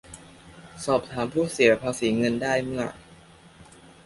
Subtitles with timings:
[0.85, 2.83] สอบถามผู้เสียภาษีเงินได้เมื่อ